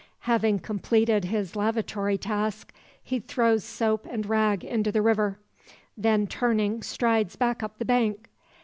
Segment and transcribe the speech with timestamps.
[0.21, 5.37] Having completed his lavatory task, he throws soap and rag into the river;
[5.95, 8.27] then, turning, strides back up the bank.